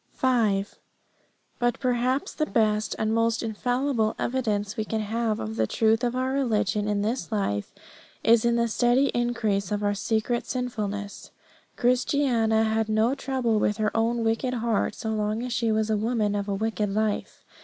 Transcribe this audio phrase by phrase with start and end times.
[0.13, 0.79] 5.
[1.59, 6.15] But perhaps the best and most infallible evidence we can have of the truth of
[6.15, 7.71] our religion in this life
[8.23, 11.29] is in the steady increase of our secret sinfulness.
[11.75, 15.97] Christiana had no trouble with her own wicked heart so long as she was a
[15.97, 17.45] woman of a wicked life.